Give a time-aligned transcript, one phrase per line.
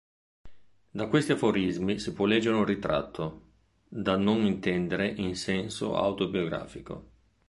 [0.89, 3.49] Da questi aforismi si può leggere un ritratto,
[3.87, 7.09] da non intendere in senso autobiografico.